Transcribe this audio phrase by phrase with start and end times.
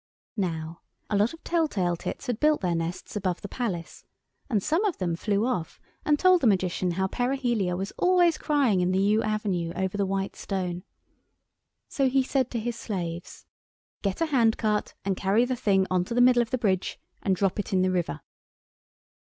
[0.37, 0.81] Now
[1.11, 4.03] a lot of tell tale tits had built their nests above the Palace,
[4.49, 8.81] and some of them flew off and told the Magician how Perihelia was always crying
[8.81, 10.81] in the yew avenue over the white stone.
[11.87, 13.45] So he said to his slaves:
[14.01, 16.99] "Get a hand cart, and carry the thing on to the middle of the bridge
[17.21, 18.21] and drop it into the river."